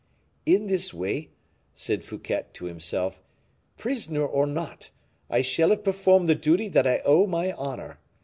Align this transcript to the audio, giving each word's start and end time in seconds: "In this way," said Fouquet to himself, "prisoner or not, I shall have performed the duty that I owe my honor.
"In 0.47 0.65
this 0.65 0.95
way," 0.95 1.29
said 1.75 2.03
Fouquet 2.03 2.45
to 2.53 2.65
himself, 2.65 3.21
"prisoner 3.77 4.25
or 4.25 4.47
not, 4.47 4.89
I 5.29 5.43
shall 5.43 5.69
have 5.69 5.83
performed 5.83 6.27
the 6.27 6.33
duty 6.33 6.67
that 6.69 6.87
I 6.87 7.03
owe 7.05 7.27
my 7.27 7.51
honor. 7.51 7.99